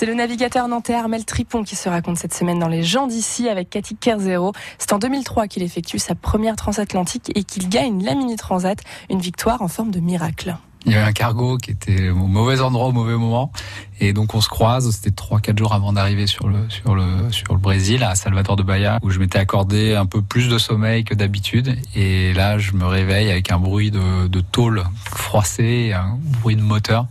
C'est 0.00 0.06
le 0.06 0.14
navigateur 0.14 0.66
nantais 0.66 0.94
Armel 0.94 1.26
Tripon 1.26 1.62
qui 1.62 1.76
se 1.76 1.88
raconte 1.88 2.16
cette 2.16 2.32
semaine 2.32 2.58
dans 2.58 2.68
Les 2.68 2.82
gens 2.82 3.06
d'ici 3.06 3.50
avec 3.50 3.68
Cathy 3.68 3.96
Kerzero. 3.96 4.52
C'est 4.78 4.94
en 4.94 4.98
2003 4.98 5.46
qu'il 5.46 5.62
effectue 5.62 5.98
sa 5.98 6.14
première 6.14 6.56
transatlantique 6.56 7.30
et 7.34 7.44
qu'il 7.44 7.68
gagne 7.68 8.02
la 8.02 8.14
Mini 8.14 8.36
Transat, 8.36 8.78
une 9.10 9.20
victoire 9.20 9.60
en 9.60 9.68
forme 9.68 9.90
de 9.90 10.00
miracle. 10.00 10.56
Il 10.86 10.92
y 10.92 10.94
avait 10.94 11.04
un 11.04 11.12
cargo 11.12 11.58
qui 11.58 11.72
était 11.72 12.08
au 12.08 12.14
mauvais 12.14 12.62
endroit 12.62 12.86
au 12.86 12.92
mauvais 12.92 13.16
moment 13.16 13.52
et 14.00 14.14
donc 14.14 14.34
on 14.34 14.40
se 14.40 14.48
croise. 14.48 14.90
C'était 14.90 15.10
trois 15.10 15.38
quatre 15.38 15.58
jours 15.58 15.74
avant 15.74 15.92
d'arriver 15.92 16.26
sur 16.26 16.48
le 16.48 16.70
sur 16.70 16.94
le 16.94 17.30
sur 17.30 17.52
le 17.52 17.60
Brésil 17.60 18.02
à 18.02 18.14
Salvador 18.14 18.56
de 18.56 18.62
Bahia 18.62 18.98
où 19.02 19.10
je 19.10 19.18
m'étais 19.18 19.38
accordé 19.38 19.94
un 19.94 20.06
peu 20.06 20.22
plus 20.22 20.48
de 20.48 20.56
sommeil 20.56 21.04
que 21.04 21.14
d'habitude 21.14 21.76
et 21.94 22.32
là 22.32 22.56
je 22.56 22.72
me 22.72 22.86
réveille 22.86 23.30
avec 23.30 23.52
un 23.52 23.58
bruit 23.58 23.90
de, 23.90 24.26
de 24.28 24.40
tôle 24.40 24.84
froissée, 25.04 25.92
un 25.92 26.16
bruit 26.40 26.56
de 26.56 26.62
moteur 26.62 27.06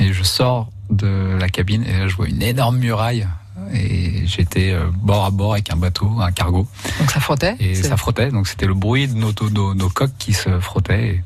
et 0.00 0.12
je 0.12 0.24
sors 0.24 0.68
de 0.90 1.36
la 1.38 1.48
cabine 1.48 1.84
et 1.84 1.98
là 1.98 2.08
je 2.08 2.16
vois 2.16 2.28
une 2.28 2.42
énorme 2.42 2.78
muraille 2.78 3.26
et 3.72 4.26
j'étais 4.26 4.72
euh, 4.72 4.90
bord 4.92 5.24
à 5.24 5.30
bord 5.30 5.54
avec 5.54 5.72
un 5.72 5.76
bateau, 5.76 6.20
un 6.20 6.30
cargo. 6.30 6.68
Donc 7.00 7.10
ça 7.10 7.20
frottait 7.20 7.56
Et 7.58 7.74
ça 7.74 7.96
frottait, 7.96 8.30
donc 8.30 8.46
c'était 8.46 8.66
le 8.66 8.74
bruit 8.74 9.08
de 9.08 9.14
nos, 9.14 9.32
nos, 9.50 9.74
nos 9.74 9.88
coques 9.88 10.16
qui 10.18 10.34
se 10.34 10.60
frottaient. 10.60 11.08
Et 11.08 11.22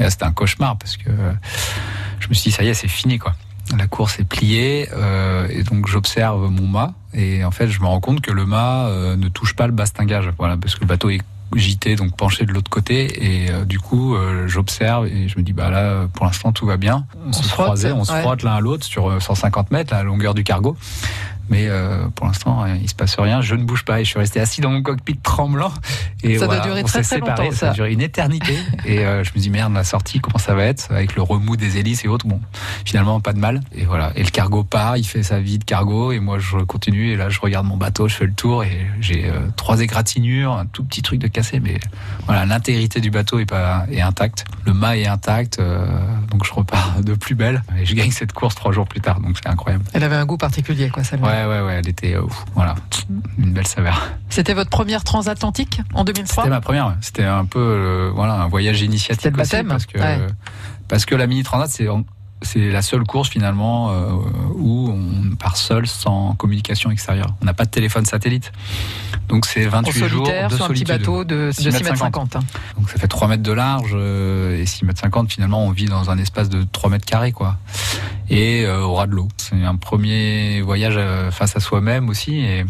et 0.00 0.02
là, 0.04 0.10
c'était 0.10 0.24
un 0.24 0.32
cauchemar 0.32 0.76
parce 0.78 0.96
que 0.96 1.10
je 2.20 2.28
me 2.28 2.34
suis 2.34 2.50
dit, 2.50 2.56
ça 2.56 2.62
y 2.62 2.68
est, 2.68 2.74
c'est 2.74 2.88
fini, 2.88 3.18
quoi. 3.18 3.34
La 3.76 3.86
course 3.86 4.18
est 4.18 4.24
pliée, 4.24 4.88
euh, 4.92 5.46
et 5.50 5.62
donc 5.62 5.86
j'observe 5.86 6.50
mon 6.50 6.66
mât, 6.66 6.94
et 7.14 7.44
en 7.44 7.52
fait, 7.52 7.68
je 7.68 7.80
me 7.80 7.86
rends 7.86 8.00
compte 8.00 8.20
que 8.20 8.32
le 8.32 8.44
mât 8.44 8.86
euh, 8.86 9.16
ne 9.16 9.28
touche 9.28 9.54
pas 9.54 9.66
le 9.66 9.72
bastingage, 9.72 10.28
voilà, 10.38 10.56
parce 10.56 10.74
que 10.74 10.80
le 10.80 10.86
bateau 10.86 11.10
est 11.10 11.20
gité, 11.56 11.96
donc 11.96 12.16
penché 12.16 12.46
de 12.46 12.52
l'autre 12.52 12.70
côté, 12.70 13.44
et 13.44 13.50
euh, 13.50 13.64
du 13.64 13.78
coup, 13.78 14.14
euh, 14.14 14.46
j'observe 14.46 15.06
et 15.06 15.28
je 15.28 15.38
me 15.38 15.42
dis, 15.42 15.52
bah 15.52 15.70
là, 15.70 16.06
pour 16.12 16.26
l'instant, 16.26 16.52
tout 16.52 16.66
va 16.66 16.76
bien. 16.76 17.06
On, 17.24 17.28
On 17.28 17.32
se 17.32 17.42
se 17.42 17.48
frotte, 17.48 17.66
croisait, 17.66 17.92
on 17.92 18.04
se 18.04 18.12
frotte 18.12 18.42
l'un 18.42 18.54
à 18.54 18.60
l'autre 18.60 18.84
sur 18.84 19.20
150 19.20 19.70
mètres, 19.70 19.94
la 19.94 20.02
longueur 20.02 20.34
du 20.34 20.44
cargo. 20.44 20.76
Mais 21.50 21.66
euh, 21.68 22.06
pour 22.14 22.26
l'instant, 22.26 22.62
euh, 22.64 22.76
il 22.80 22.88
se 22.88 22.94
passe 22.94 23.18
rien. 23.18 23.40
Je 23.40 23.54
ne 23.56 23.64
bouge 23.64 23.84
pas 23.84 24.00
et 24.00 24.04
je 24.04 24.10
suis 24.10 24.18
resté 24.18 24.40
assis 24.40 24.60
dans 24.60 24.70
mon 24.70 24.82
cockpit 24.82 25.16
tremblant. 25.18 25.72
Et 26.22 26.34
Ça 26.38 26.46
doit 26.46 26.54
voilà, 26.56 26.62
durer 26.62 26.80
on 26.82 26.86
très, 26.86 27.02
très 27.02 27.16
séparés. 27.16 27.44
longtemps, 27.46 27.56
Ça 27.56 27.66
a 27.66 27.70
ça. 27.70 27.74
duré 27.74 27.92
une 27.92 28.00
éternité. 28.00 28.56
et 28.86 29.00
euh, 29.00 29.24
je 29.24 29.30
me 29.34 29.40
dis 29.40 29.50
merde, 29.50 29.74
la 29.74 29.84
sortie, 29.84 30.20
comment 30.20 30.38
ça 30.38 30.54
va 30.54 30.64
être 30.64 30.86
avec 30.90 31.16
le 31.16 31.22
remous 31.22 31.56
des 31.56 31.76
hélices 31.78 32.04
et 32.04 32.08
autres. 32.08 32.26
Bon, 32.26 32.40
finalement, 32.84 33.20
pas 33.20 33.32
de 33.32 33.38
mal. 33.38 33.60
Et 33.74 33.84
voilà. 33.84 34.12
Et 34.16 34.22
le 34.22 34.30
cargo 34.30 34.62
part, 34.64 34.96
il 34.96 35.04
fait 35.04 35.22
sa 35.22 35.40
vie 35.40 35.58
de 35.58 35.64
cargo 35.64 36.12
et 36.12 36.20
moi 36.20 36.38
je 36.38 36.58
continue. 36.58 37.10
Et 37.12 37.16
là, 37.16 37.28
je 37.30 37.40
regarde 37.40 37.66
mon 37.66 37.76
bateau, 37.76 38.06
je 38.08 38.14
fais 38.14 38.26
le 38.26 38.32
tour 38.32 38.62
et 38.64 38.86
j'ai 39.00 39.26
euh, 39.28 39.40
trois 39.56 39.80
égratignures, 39.80 40.52
un 40.52 40.66
tout 40.66 40.84
petit 40.84 41.02
truc 41.02 41.18
de 41.18 41.26
cassé, 41.26 41.58
mais 41.60 41.78
voilà, 42.26 42.46
l'intégrité 42.46 43.00
du 43.00 43.10
bateau 43.10 43.38
est 43.40 43.46
pas 43.46 43.86
est 43.90 44.00
intacte. 44.00 44.44
Le 44.66 44.72
mât 44.72 44.96
est 44.98 45.06
intact, 45.06 45.58
euh, 45.58 45.84
donc 46.30 46.44
je 46.44 46.52
repars 46.52 47.00
de 47.02 47.14
plus 47.14 47.34
belle 47.34 47.62
et 47.78 47.84
je 47.84 47.94
gagne 47.94 48.10
cette 48.12 48.32
course 48.32 48.54
trois 48.54 48.70
jours 48.72 48.86
plus 48.86 49.00
tard. 49.00 49.20
Donc 49.20 49.36
c'est 49.42 49.48
incroyable. 49.48 49.84
Elle 49.94 50.04
avait 50.04 50.16
un 50.16 50.26
goût 50.26 50.36
particulier, 50.36 50.90
quoi, 50.90 51.02
celle-là. 51.02 51.26
Ouais, 51.26 51.39
ouais, 51.46 51.60
ouais, 51.60 51.74
elle 51.74 51.88
était, 51.88 52.14
euh, 52.14 52.22
ouf, 52.22 52.44
voilà, 52.54 52.74
une 53.38 53.52
belle 53.52 53.66
saveur. 53.66 54.08
C'était 54.28 54.54
votre 54.54 54.70
première 54.70 55.04
transatlantique 55.04 55.80
en 55.94 56.04
2003 56.04 56.44
C'était 56.44 56.50
ma 56.54 56.60
première. 56.60 56.96
C'était 57.00 57.24
un 57.24 57.44
peu, 57.44 57.58
euh, 57.58 58.10
voilà, 58.14 58.34
un 58.34 58.48
voyage 58.48 58.82
initiatique 58.82 59.22
C'était 59.22 59.30
le 59.30 59.36
baptême, 59.36 59.68
parce 59.68 59.86
que 59.86 59.98
ouais. 59.98 60.26
parce 60.88 61.04
que 61.04 61.14
la 61.14 61.26
mini 61.26 61.42
transat 61.42 61.68
c'est 61.70 61.88
c'est 62.42 62.70
la 62.70 62.82
seule 62.82 63.04
course 63.04 63.28
finalement 63.28 63.90
euh, 63.90 64.12
où 64.54 64.90
on 64.90 65.36
part 65.36 65.56
seul 65.56 65.86
sans 65.86 66.34
communication 66.34 66.90
extérieure. 66.90 67.34
On 67.42 67.44
n'a 67.44 67.54
pas 67.54 67.64
de 67.64 67.70
téléphone 67.70 68.04
satellite. 68.04 68.52
Donc 69.28 69.46
c'est 69.46 69.66
En 69.66 69.82
28 69.82 70.08
jours 70.08 70.26
solitaire, 70.26 70.48
de 70.48 70.56
sur 70.56 70.64
un 70.64 70.68
petit 70.68 70.78
solitude. 70.80 70.98
bateau 70.98 71.24
de, 71.24 71.50
6 71.52 71.64
de 71.64 71.70
6 71.70 71.74
mètres 71.76 71.84
mètres 71.90 71.98
50. 71.98 72.36
hein. 72.36 72.40
Donc 72.76 72.90
ça 72.90 72.98
fait 72.98 73.08
3 73.08 73.28
mètres 73.28 73.42
de 73.42 73.52
large 73.52 73.92
euh, 73.94 74.60
et 74.60 74.66
6 74.66 74.84
mètres 74.86 75.00
50 75.00 75.30
finalement 75.32 75.64
on 75.64 75.70
vit 75.70 75.86
dans 75.86 76.10
un 76.10 76.18
espace 76.18 76.48
de 76.48 76.64
3 76.72 76.90
mètres 76.90 77.06
carrés 77.06 77.32
quoi. 77.32 77.56
Et 78.28 78.64
euh, 78.64 78.80
au 78.82 78.94
ras 78.94 79.06
de 79.06 79.12
l'eau. 79.12 79.28
C'est 79.36 79.62
un 79.62 79.76
premier 79.76 80.62
voyage 80.62 80.94
euh, 80.96 81.30
face 81.30 81.56
à 81.56 81.60
soi-même 81.60 82.08
aussi 82.08 82.38
et 82.38 82.64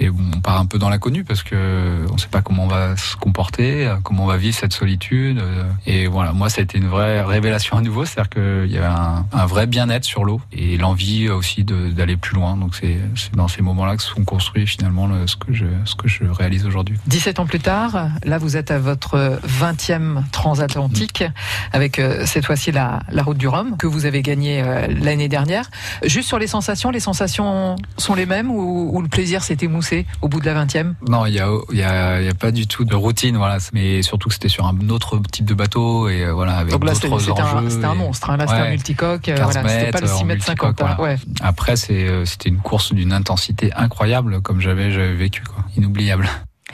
et 0.00 0.10
on 0.10 0.40
part 0.40 0.58
un 0.60 0.66
peu 0.66 0.78
dans 0.78 0.88
l'inconnu 0.88 1.24
parce 1.24 1.42
que 1.42 2.06
on 2.12 2.18
sait 2.18 2.28
pas 2.28 2.42
comment 2.42 2.64
on 2.64 2.68
va 2.68 2.96
se 2.96 3.16
comporter, 3.16 3.92
comment 4.02 4.24
on 4.24 4.26
va 4.26 4.36
vivre 4.36 4.56
cette 4.56 4.72
solitude. 4.72 5.40
Et 5.86 6.06
voilà, 6.06 6.32
moi, 6.32 6.48
ça 6.50 6.60
a 6.60 6.64
été 6.64 6.78
une 6.78 6.86
vraie 6.88 7.22
révélation 7.22 7.76
à 7.76 7.80
nouveau, 7.80 8.04
c'est-à-dire 8.04 8.30
qu'il 8.30 8.70
y 8.72 8.76
avait 8.78 8.86
un, 8.86 9.26
un 9.32 9.46
vrai 9.46 9.66
bien-être 9.66 10.04
sur 10.04 10.24
l'eau 10.24 10.40
et 10.52 10.76
l'envie 10.76 11.28
aussi 11.28 11.64
d'aller 11.64 12.16
plus 12.16 12.34
loin. 12.34 12.56
Donc 12.56 12.74
c'est 12.74 12.96
dans 13.34 13.48
ces 13.48 13.62
moments-là 13.62 13.96
que 13.96 14.02
se 14.02 14.10
sont 14.10 14.24
construits 14.24 14.66
finalement 14.66 15.06
le- 15.06 15.26
ce 15.26 15.36
que 15.36 15.52
je 15.52 15.66
ce 15.84 15.94
que 15.94 16.08
je 16.08 16.24
réalise 16.24 16.66
aujourd'hui. 16.66 16.96
17 17.06 17.40
ans 17.40 17.46
plus 17.46 17.60
tard, 17.60 18.08
là 18.24 18.38
vous 18.38 18.56
êtes 18.56 18.70
à 18.70 18.78
votre 18.78 19.40
20e 19.46 20.22
transatlantique 20.32 21.24
avec 21.72 21.98
euh, 21.98 22.26
cette 22.26 22.44
fois-ci 22.46 22.72
la, 22.72 23.00
la 23.10 23.22
route 23.22 23.38
du 23.38 23.48
Rhum 23.48 23.76
que 23.76 23.86
vous 23.86 24.04
avez 24.06 24.22
gagnée 24.22 24.62
euh, 24.62 24.86
l'année 24.88 25.28
dernière. 25.28 25.70
Juste 26.04 26.28
sur 26.28 26.38
les 26.38 26.46
sensations, 26.46 26.90
les 26.90 27.00
sensations 27.00 27.76
sont 27.96 28.14
les 28.14 28.26
mêmes 28.26 28.50
ou, 28.50 28.90
ou 28.96 29.00
le 29.02 29.08
plaisir 29.08 29.42
s'est 29.42 29.56
émoussé 29.62 29.87
au 30.22 30.28
bout 30.28 30.40
de 30.40 30.46
la 30.46 30.64
20e 30.64 30.94
Non, 31.08 31.26
il 31.26 31.34
y 31.34 31.40
a, 31.40 31.48
il 31.72 31.78
y 31.78 31.82
a, 31.82 32.20
y 32.22 32.28
a 32.28 32.34
pas 32.34 32.50
du 32.50 32.66
tout 32.66 32.84
de 32.84 32.94
routine, 32.94 33.36
voilà. 33.36 33.58
Mais 33.72 34.02
surtout 34.02 34.28
que 34.28 34.34
c'était 34.34 34.48
sur 34.48 34.66
un 34.66 34.76
autre 34.90 35.20
type 35.32 35.44
de 35.44 35.54
bateau 35.54 36.08
et 36.08 36.24
euh, 36.24 36.32
voilà 36.32 36.58
avec 36.58 36.72
Donc 36.72 36.84
là 36.84 36.94
c'était 36.94 37.08
d'autres 37.08 37.40
un, 37.40 37.58
enjeux. 37.58 37.70
c'était 37.70 37.84
un 37.84 37.94
et- 37.94 37.96
monstre, 37.96 38.30
hein. 38.30 38.36
là 38.36 38.46
c'était 38.46 38.60
Ouais. 38.60 38.66
un 38.66 38.70
multicoque, 38.70 39.28
euh, 39.28 39.36
15 39.36 39.52
voilà, 39.52 39.68
c'était 39.68 39.90
pas 39.90 39.98
le 40.00 40.04
mètres 40.06 40.16
6 40.16 40.22
en 40.22 40.24
mètres 40.26 40.44
50. 40.44 40.68
multicoque, 40.80 40.98
hein. 40.98 41.02
Ouais. 41.02 41.16
Après, 41.40 41.74
euh, 41.90 42.24
c'était 42.24 42.48
une 42.48 42.58
course 42.58 42.92
d'une 42.92 43.12
intensité 43.12 43.72
incroyable, 43.74 44.40
comme 44.42 44.60
j'avais, 44.60 44.90
j'avais 44.90 45.14
vécu, 45.14 45.42
quoi. 45.42 45.64
Inoubliable. 45.76 46.28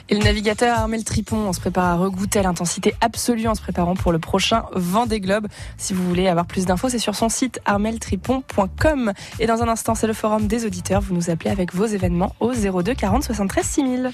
Et 0.07 0.15
le 0.15 0.23
navigateur 0.23 0.77
Armel 0.77 1.03
Tripon, 1.03 1.37
on 1.37 1.53
se 1.53 1.59
prépare 1.59 1.85
à 1.85 1.95
regoûter 1.95 2.39
à 2.39 2.43
l'intensité 2.43 2.93
absolue 3.01 3.47
en 3.47 3.55
se 3.55 3.61
préparant 3.61 3.95
pour 3.95 4.11
le 4.11 4.19
prochain 4.19 4.65
Vendée 4.73 5.19
Globe. 5.19 5.47
Si 5.77 5.93
vous 5.93 6.07
voulez 6.07 6.27
avoir 6.27 6.45
plus 6.45 6.65
d'infos, 6.65 6.89
c'est 6.89 6.99
sur 6.99 7.15
son 7.15 7.27
site 7.27 7.59
armeltripon.com. 7.65 9.13
Et 9.39 9.47
dans 9.47 9.63
un 9.63 9.67
instant, 9.67 9.95
c'est 9.95 10.07
le 10.07 10.13
forum 10.13 10.45
des 10.45 10.65
auditeurs. 10.65 11.01
Vous 11.01 11.15
nous 11.15 11.31
appelez 11.31 11.49
avec 11.49 11.73
vos 11.73 11.85
événements 11.85 12.35
au 12.39 12.53
02 12.53 12.93
40 12.93 13.23
73 13.23 13.65
6000. 13.65 14.11